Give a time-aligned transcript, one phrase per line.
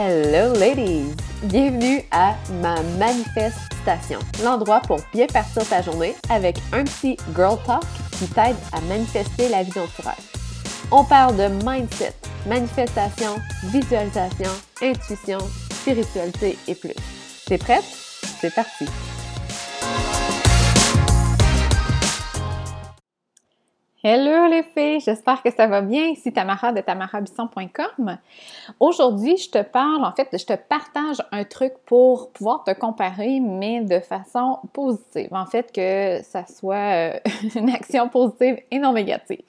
[0.00, 1.12] Hello ladies!
[1.42, 7.82] Bienvenue à ma manifestation, l'endroit pour bien partir ta journée avec un petit girl talk
[8.12, 9.88] qui t'aide à manifester la vie dont.
[10.92, 12.14] On parle de mindset,
[12.46, 15.38] manifestation, visualisation, intuition,
[15.68, 16.94] spiritualité et plus.
[17.46, 17.82] T'es prête?
[18.40, 18.86] C'est parti!
[24.04, 26.06] Hello les filles, j'espère que ça va bien.
[26.06, 28.18] Ici Tamara de tamarabisson.com.
[28.78, 33.40] Aujourd'hui, je te parle, en fait, je te partage un truc pour pouvoir te comparer,
[33.40, 35.30] mais de façon positive.
[35.32, 37.18] En fait, que ça soit euh,
[37.56, 39.42] une action positive et non négative.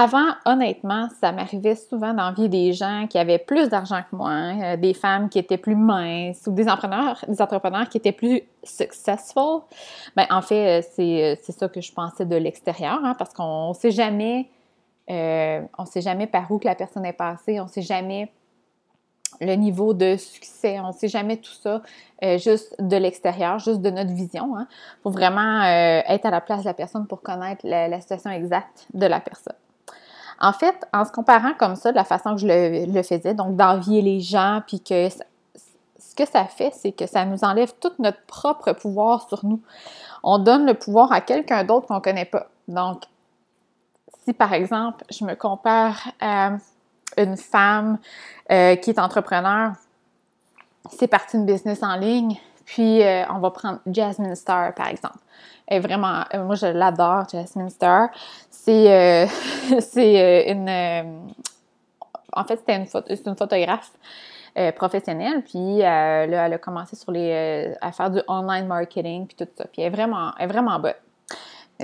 [0.00, 4.62] Avant, honnêtement, ça m'arrivait souvent d'envier des gens qui avaient plus d'argent que moi, hein,
[4.62, 8.42] euh, des femmes qui étaient plus minces ou des entrepreneurs, des entrepreneurs qui étaient plus
[8.62, 9.62] successful.
[10.14, 13.70] Ben, en fait, euh, euh, c'est ça que je pensais de l'extérieur, hein, parce qu'on
[13.70, 14.48] ne sait jamais,
[15.08, 18.30] sait jamais par où que la personne est passée, on ne sait jamais
[19.40, 21.82] le niveau de succès, on ne sait jamais tout ça
[22.38, 24.56] juste de l'extérieur, juste de notre vision.
[24.56, 24.68] Hein.
[25.02, 29.06] faut vraiment être à la place de la personne pour connaître la situation exacte de
[29.06, 29.56] la personne.
[30.40, 33.56] En fait, en se comparant comme ça, de la façon que je le, faisais, donc
[33.56, 37.92] d'envier les gens, puis que ce que ça fait, c'est que ça nous enlève tout
[37.98, 39.60] notre propre pouvoir sur nous.
[40.22, 42.46] On donne le pouvoir à quelqu'un d'autre qu'on ne connaît pas.
[42.68, 43.02] Donc,
[44.24, 46.52] si par exemple, je me compare à
[47.16, 47.98] une femme
[48.50, 49.72] euh, qui est entrepreneur,
[50.90, 52.38] c'est parti une business en ligne,
[52.68, 55.16] puis euh, on va prendre Jasmine Star par exemple.
[55.66, 58.10] Est vraiment, euh, moi je l'adore, Jasmine Star.
[58.50, 59.26] C'est euh,
[59.80, 60.68] c'est une,
[62.30, 62.86] en fait c'était une,
[63.26, 63.90] une photographe
[64.76, 69.50] professionnelle, puis là elle a commencé sur les, à faire du online marketing puis tout
[69.56, 69.64] ça.
[69.72, 70.92] Puis elle est vraiment, elle est vraiment bonne.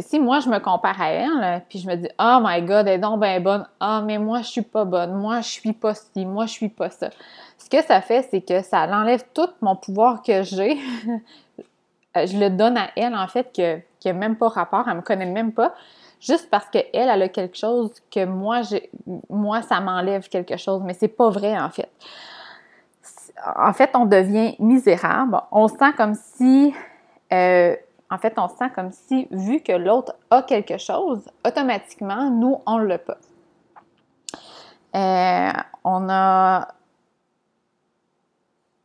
[0.00, 2.95] Si moi, je me compare à elle, puis je me dis, oh my God, elle
[2.95, 3.64] est donc bien bonne.
[3.78, 5.14] Ah, mais moi, je suis pas bonne.
[5.14, 6.27] Moi, je suis pas ci.
[6.27, 7.11] Moi, je suis pas ça.
[7.59, 10.78] Ce que ça fait, c'est que ça enlève tout mon pouvoir que j'ai.
[12.16, 14.84] je le donne à elle, en fait, que, qui n'a même pas rapport.
[14.88, 15.75] Elle me connaît même pas.
[16.21, 18.62] Juste parce qu'elle, elle a quelque chose que moi,
[19.31, 20.82] moi, ça m'enlève quelque chose.
[20.84, 21.91] Mais c'est pas vrai, en fait.
[23.56, 25.41] En fait, on devient misérable.
[25.53, 26.75] On sent comme si.
[27.32, 27.76] Euh,
[28.10, 32.78] en fait, on sent comme si, vu que l'autre a quelque chose, automatiquement, nous, on
[32.78, 33.16] ne l'a pas.
[34.94, 36.69] Euh, on a,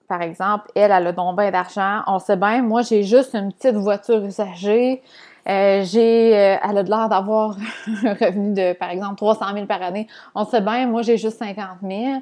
[0.07, 2.01] par exemple, elle, elle a donc bien d'argent.
[2.07, 5.03] On sait bien, moi, j'ai juste une petite voiture usagée.
[5.47, 7.55] Euh, j'ai, euh, elle a l'air d'avoir
[8.03, 10.07] un revenu de, par exemple, 300 000 par année.
[10.33, 12.21] On sait bien, moi, j'ai juste 50 000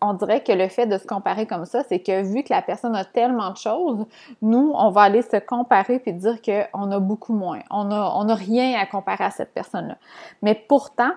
[0.00, 2.62] on dirait que le fait de se comparer comme ça, c'est que vu que la
[2.62, 4.04] personne a tellement de choses,
[4.42, 7.60] nous, on va aller se comparer puis dire qu'on a beaucoup moins.
[7.70, 9.96] On n'a rien à comparer à cette personne-là.
[10.42, 11.12] Mais pourtant,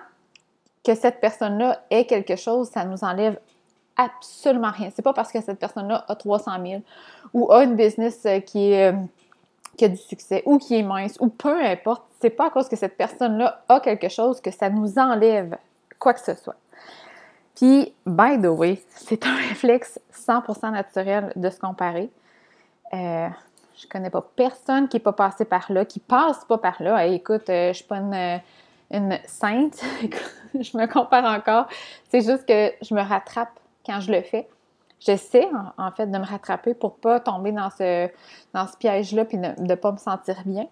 [0.84, 3.38] que cette personne-là ait quelque chose, ça nous enlève
[3.96, 4.90] absolument rien.
[4.94, 6.82] C'est pas parce que cette personne-là a 300 000
[7.34, 8.92] ou a une business euh, euh,
[9.76, 12.68] qui a du succès ou qui est mince ou peu importe, c'est pas à cause
[12.68, 15.56] que cette personne-là a quelque chose que ça nous enlève
[15.98, 16.56] quoi que ce soit.
[17.56, 22.10] Puis, by the way, c'est un réflexe 100% naturel de se comparer.
[22.94, 23.28] Euh,
[23.76, 27.06] je connais pas personne qui n'est pas passé par là, qui passe pas par là.
[27.06, 28.40] écoute, euh, je suis pas une,
[28.90, 29.82] une sainte,
[30.54, 31.66] je me compare encore.
[32.10, 34.48] C'est juste que je me rattrape quand je le fais.
[35.00, 35.48] J'essaie,
[35.78, 38.08] en, fait, de me rattraper pour pas tomber dans ce,
[38.54, 40.68] dans ce piège-là puis de ne pas me sentir bien.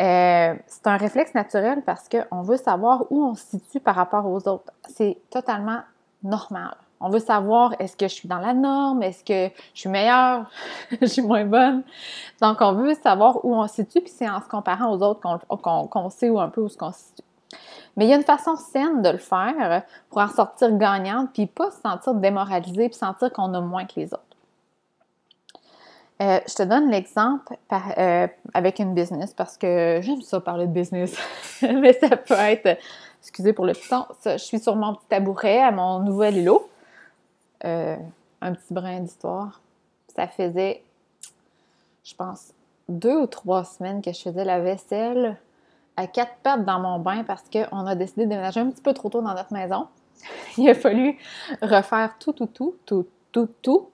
[0.00, 4.26] Euh, c'est un réflexe naturel parce qu'on veut savoir où on se situe par rapport
[4.26, 4.72] aux autres.
[4.88, 5.80] C'est totalement
[6.22, 6.76] normal.
[7.00, 10.50] On veut savoir est-ce que je suis dans la norme, est-ce que je suis meilleure,
[11.00, 11.82] je suis moins bonne?
[12.40, 15.20] Donc, on veut savoir où on se situe, puis c'est en se comparant aux autres
[15.20, 17.22] qu'on sait où un peu où se situe.
[17.96, 21.46] Mais il y a une façon saine de le faire pour en sortir gagnante, puis
[21.46, 24.27] pas se sentir démoralisé, puis sentir qu'on a moins que les autres.
[26.20, 30.72] Euh, je te donne l'exemple euh, avec une business parce que j'aime ça parler de
[30.72, 31.16] business,
[31.62, 32.76] mais ça peut être,
[33.22, 36.68] excusez pour le son, je suis sur mon petit tabouret à mon nouvel îlot.
[37.64, 37.96] Euh,
[38.40, 39.60] un petit brin d'histoire.
[40.14, 40.82] Ça faisait,
[42.04, 42.52] je pense,
[42.88, 45.36] deux ou trois semaines que je faisais la vaisselle
[45.96, 48.94] à quatre pattes dans mon bain parce qu'on a décidé de déménager un petit peu
[48.94, 49.86] trop tôt dans notre maison.
[50.58, 51.18] Il a fallu
[51.62, 53.88] refaire tout, tout, tout, tout, tout, tout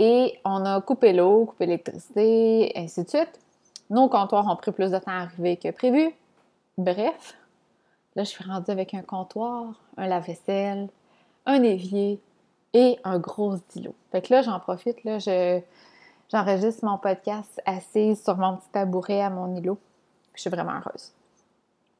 [0.00, 3.38] et on a coupé l'eau, coupé l'électricité, ainsi de suite.
[3.90, 6.14] Nos comptoirs ont pris plus de temps à arriver que prévu.
[6.78, 7.34] Bref,
[8.16, 10.88] là, je suis rendue avec un comptoir, un lave-vaisselle,
[11.44, 12.18] un évier
[12.72, 13.94] et un gros stylo.
[14.10, 15.60] Fait que là, j'en profite, là, je,
[16.32, 19.78] j'enregistre mon podcast assise sur mon petit tabouret à mon îlot.
[20.34, 21.12] je suis vraiment heureuse.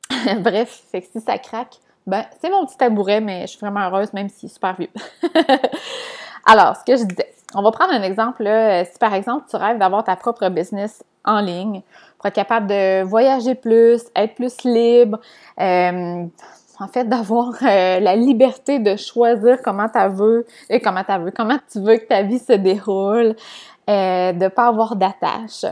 [0.42, 1.76] Bref, fait que si ça craque,
[2.06, 4.88] Ben, c'est mon petit tabouret, mais je suis vraiment heureuse, même s'il est super vieux.
[6.46, 7.19] Alors, ce que je disais,
[7.54, 8.44] on va prendre un exemple.
[8.90, 11.82] Si par exemple, tu rêves d'avoir ta propre business en ligne,
[12.18, 15.18] pour être capable de voyager plus, être plus libre,
[15.58, 16.26] euh,
[16.78, 21.18] en fait, d'avoir euh, la liberté de choisir comment tu veux, et euh, comment tu
[21.18, 23.34] veux, comment tu veux que ta vie se déroule,
[23.88, 25.64] de ne pas avoir d'attache.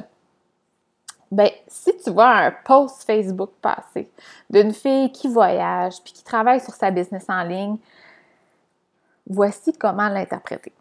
[1.30, 4.10] Ben, si tu vois un post Facebook passer
[4.48, 7.76] d'une fille qui voyage puis qui travaille sur sa business en ligne,
[9.28, 10.72] voici comment l'interpréter.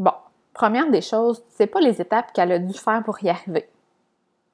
[0.00, 0.14] Bon,
[0.54, 3.68] première des choses, tu sais pas les étapes qu'elle a dû faire pour y arriver.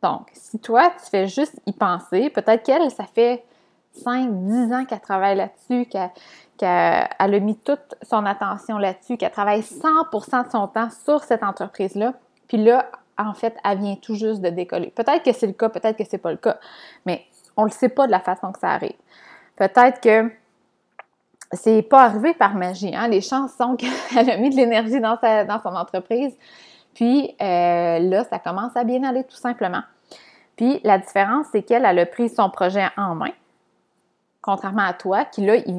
[0.02, 3.44] Donc, si toi, tu fais juste y penser, peut-être qu'elle, ça fait
[3.93, 6.10] 5, 10 ans qu'elle travaille là-dessus, qu'elle
[6.60, 12.14] a mis toute son attention là-dessus, qu'elle travaille 100% de son temps sur cette entreprise-là.
[12.48, 14.90] Puis là, en fait, elle vient tout juste de décoller.
[14.90, 16.58] Peut-être que c'est le cas, peut-être que c'est pas le cas,
[17.06, 17.25] mais
[17.56, 18.96] on le sait pas de la façon que ça arrive.
[19.54, 20.31] Peut-être que
[21.52, 22.94] c'est pas arrivé par magie.
[22.94, 23.08] Hein?
[23.08, 23.76] Les chances sont
[24.10, 26.34] qu'elle a mis de l'énergie dans, dans son entreprise.
[26.94, 29.82] Puis euh, là, ça commence à bien aller tout simplement.
[30.56, 33.32] Puis la différence, c'est qu'elle a pris son projet en main,
[34.40, 35.72] contrairement à toi, qui là, tu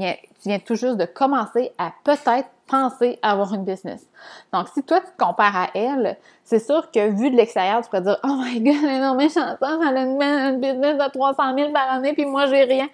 [0.46, 4.06] viens tout juste de commencer à peut-être penser à avoir une business.
[4.54, 7.90] Donc, si toi, tu te compares à elle, c'est sûr que vu de l'extérieur, tu
[7.90, 11.72] pourrais dire Oh my god, elle est chanteuse, elle a une, business de 300 000
[11.72, 12.88] par année, puis moi, j'ai rien.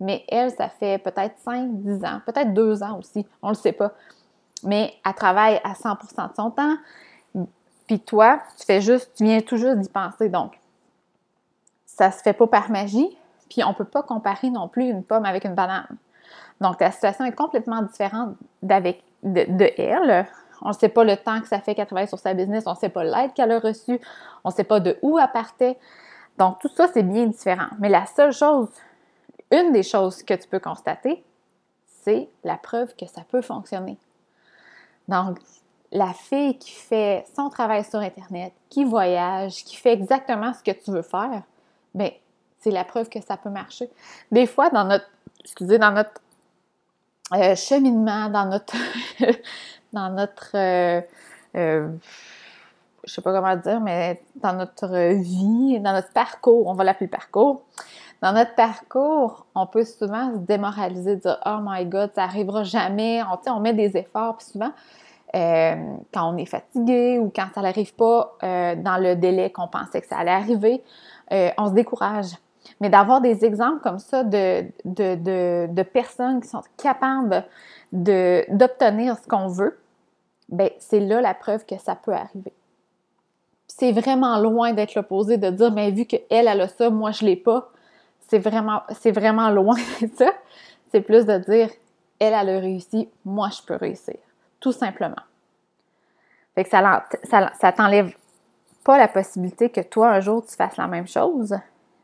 [0.00, 3.72] Mais elle, ça fait peut-être 5, 10 ans, peut-être 2 ans aussi, on le sait
[3.72, 3.92] pas.
[4.64, 6.76] Mais elle travaille à 100% de son temps,
[7.86, 10.28] puis toi, tu fais juste, tu viens tout juste d'y penser.
[10.28, 10.58] Donc,
[11.86, 13.16] ça se fait pas par magie,
[13.48, 15.88] puis on peut pas comparer non plus une pomme avec une banane.
[16.60, 20.26] Donc, ta situation est complètement différente d'avec, de, elle.
[20.60, 22.72] On ne sait pas le temps que ça fait qu'elle travaille sur sa business, on
[22.72, 24.00] ne sait pas l'aide qu'elle a reçue,
[24.44, 25.78] on ne sait pas de où elle partait.
[26.36, 27.68] Donc, tout ça, c'est bien différent.
[27.78, 28.68] Mais la seule chose,
[29.50, 31.24] une des choses que tu peux constater,
[32.02, 33.98] c'est la preuve que ça peut fonctionner.
[35.08, 35.38] Donc,
[35.90, 40.76] la fille qui fait son travail sur Internet, qui voyage, qui fait exactement ce que
[40.76, 41.42] tu veux faire,
[41.94, 42.10] bien,
[42.60, 43.88] c'est la preuve que ça peut marcher.
[44.30, 45.08] Des fois, dans notre,
[45.40, 46.20] excusez, dans notre
[47.34, 48.76] euh, cheminement, dans notre,
[49.92, 51.00] dans notre, euh,
[51.56, 51.88] euh,
[53.04, 57.08] je sais pas comment dire, mais dans notre vie, dans notre parcours, on va l'appeler
[57.08, 57.62] parcours.
[58.22, 63.20] Dans notre parcours, on peut souvent se démoraliser, dire Oh my God, ça arrivera jamais.
[63.22, 64.72] On, on met des efforts, puis souvent,
[65.32, 70.08] quand on est fatigué ou quand ça n'arrive pas dans le délai qu'on pensait que
[70.08, 70.82] ça allait arriver,
[71.30, 72.32] on se décourage.
[72.80, 77.44] Mais d'avoir des exemples comme ça de, de, personnes qui sont capables
[77.92, 79.78] d'obtenir ce qu'on veut,
[80.48, 82.52] ben c'est là la preuve que ça peut arriver.
[83.66, 87.24] C'est vraiment loin d'être l'opposé de dire, mais vu qu'elle, elle a ça, moi je
[87.24, 87.70] l'ai pas.
[88.28, 89.12] C'est vraiment, c'est
[89.50, 90.32] loin de ça.
[90.90, 91.70] C'est plus de dire,
[92.18, 94.16] elle, elle a réussi, moi je peux réussir.
[94.60, 95.22] Tout simplement.
[96.54, 97.06] Fait ça,
[97.60, 98.14] ça t'enlève
[98.84, 101.54] pas la possibilité que toi, un jour, tu fasses la même chose,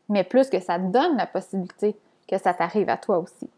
[0.07, 1.95] mais plus que ça donne la possibilité
[2.27, 3.49] que ça t'arrive à toi aussi.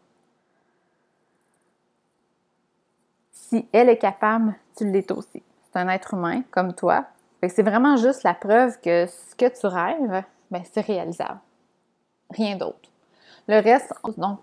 [3.32, 5.42] Si elle est capable, tu l'es aussi.
[5.70, 7.04] C'est un être humain comme toi.
[7.46, 11.38] C'est vraiment juste la preuve que ce que tu rêves, ben, c'est réalisable.
[12.30, 12.88] Rien d'autre.
[13.46, 14.40] Le reste, donc,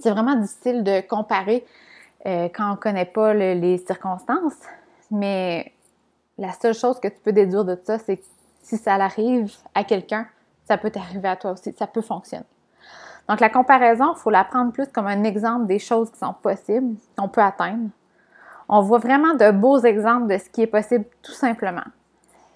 [0.00, 1.64] c'est vraiment difficile de comparer
[2.26, 4.58] euh, quand on ne connaît pas les circonstances,
[5.10, 5.72] mais
[6.38, 8.24] la seule chose que tu peux déduire de ça, c'est que
[8.62, 10.26] si ça arrive à quelqu'un,
[10.64, 12.44] ça peut t'arriver à toi aussi, ça peut fonctionner.
[13.28, 16.34] Donc, la comparaison, il faut la prendre plus comme un exemple des choses qui sont
[16.34, 17.90] possibles, qu'on peut atteindre.
[18.68, 21.84] On voit vraiment de beaux exemples de ce qui est possible tout simplement.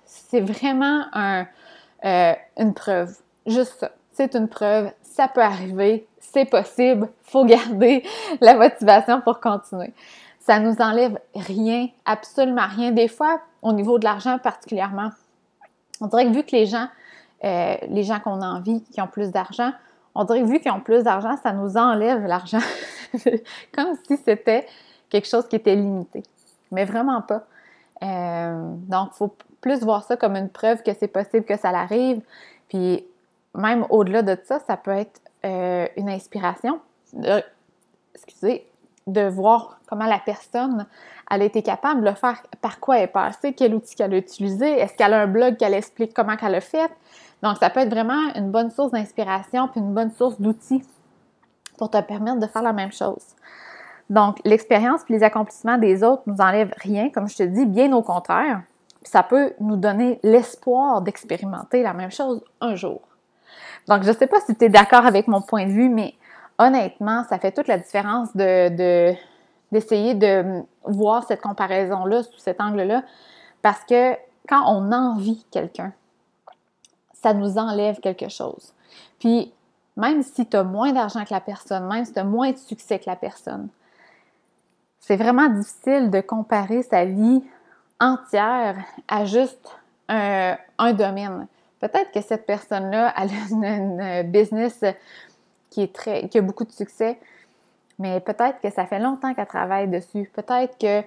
[0.04, 3.16] C'est vraiment euh, une preuve.
[3.46, 3.90] Juste ça.
[4.14, 8.02] C'est une preuve, ça peut arriver, c'est possible, faut garder
[8.40, 9.92] la motivation pour continuer.
[10.40, 12.90] Ça nous enlève rien, absolument rien.
[12.90, 15.10] Des fois, au niveau de l'argent particulièrement,
[16.00, 16.88] on dirait que vu que les gens
[17.44, 19.72] euh, les gens qu'on envie, qui ont plus d'argent,
[20.14, 22.60] on dirait que vu qu'ils ont plus d'argent, ça nous enlève l'argent.
[23.74, 24.66] Comme si c'était
[25.10, 26.22] quelque chose qui était limité.
[26.72, 27.42] Mais vraiment pas.
[28.02, 31.70] Euh, donc, il faut plus voir ça comme une preuve que c'est possible que ça
[31.70, 32.20] l'arrive.
[32.68, 33.04] Puis,
[33.54, 36.80] même au-delà de ça, ça peut être euh, une inspiration.
[38.14, 38.66] excusez,
[39.06, 40.86] de voir comment la personne
[41.30, 44.12] elle a été capable de le faire, par quoi elle est passée, quel outil qu'elle
[44.12, 46.90] a utilisé, est-ce qu'elle a un blog qu'elle explique comment qu'elle a fait.
[47.42, 50.82] Donc, ça peut être vraiment une bonne source d'inspiration puis une bonne source d'outils
[51.78, 53.24] pour te permettre de faire la même chose.
[54.10, 57.92] Donc, l'expérience puis les accomplissements des autres nous enlèvent rien, comme je te dis, bien
[57.92, 58.62] au contraire.
[59.02, 63.00] ça peut nous donner l'espoir d'expérimenter la même chose un jour.
[63.88, 66.14] Donc, je ne sais pas si tu es d'accord avec mon point de vue, mais
[66.58, 69.14] honnêtement, ça fait toute la différence de,
[69.72, 73.02] d'essayer de voir cette comparaison-là sous cet angle-là.
[73.62, 74.14] Parce que
[74.48, 75.92] quand on envie quelqu'un,
[77.12, 78.72] ça nous enlève quelque chose.
[79.18, 79.52] Puis,
[79.96, 82.56] même si tu as moins d'argent que la personne, même si tu as moins de
[82.56, 83.68] succès que la personne,
[85.00, 87.42] c'est vraiment difficile de comparer sa vie
[88.00, 88.76] entière
[89.08, 89.76] à juste
[90.08, 90.56] un,
[90.92, 91.46] domaine.
[91.84, 94.82] Peut-être que cette personne-là a une, business
[95.68, 97.18] qui, est très, qui a beaucoup de succès,
[97.98, 100.30] mais peut-être que ça fait longtemps qu'elle travaille dessus.
[100.34, 101.02] Peut-être que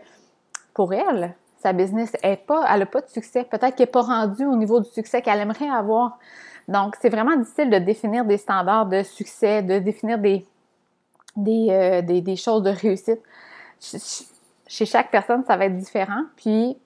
[0.75, 3.43] pour elle, sa business est pas, elle n'a pas de succès.
[3.43, 6.19] Peut-être qu'elle n'est pas rendue au niveau du succès qu'elle aimerait avoir.
[6.67, 10.45] Donc, c'est vraiment difficile de définir des standards de succès, de définir des,
[11.35, 13.23] des, euh, des choses de réussite.
[13.79, 16.21] Chez chaque personne, ça va être différent.
[16.35, 16.77] Puis,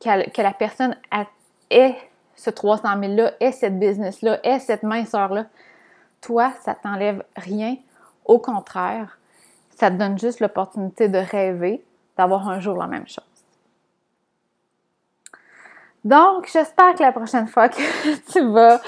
[0.00, 0.98] que la personne
[1.72, 1.96] ait
[2.34, 5.46] ce 300 000-là, ait cette business-là, ait cette minceur-là,
[6.20, 7.76] toi, ça t'enlève rien.
[8.24, 9.18] Au contraire,
[9.76, 11.84] ça te donne juste l'opportunité de rêver,
[12.16, 13.24] d'avoir un jour la même chose.
[16.04, 18.80] Donc, j'espère que la prochaine fois que tu vas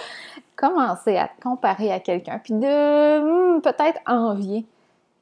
[0.57, 4.67] commencer à te comparer à quelqu'un, puis de hmm, peut-être envier,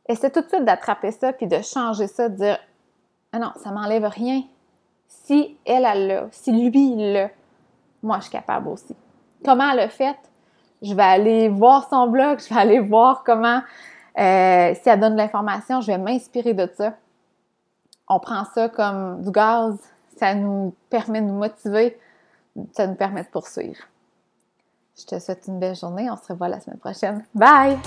[0.08, 2.58] essaie tout de suite d'attraper ça, puis de changer ça, de dire
[3.32, 4.42] Ah non, ça m'enlève rien.
[5.06, 7.28] Si elle, elle l'a, si lui, l'a,
[8.02, 8.96] moi, je suis capable aussi.
[9.44, 10.16] Comment elle a fait?
[10.82, 13.62] Je vais aller voir son blog, je vais aller voir comment,
[14.18, 16.94] euh, si elle donne de l'information, je vais m'inspirer de ça.
[18.08, 19.78] On prend ça comme du gaz,
[20.16, 21.98] ça nous permet de nous motiver,
[22.72, 23.84] ça nous permet de poursuivre.
[24.98, 27.24] Je te souhaite une belle journée, on se revoit la semaine prochaine.
[27.34, 27.78] Bye!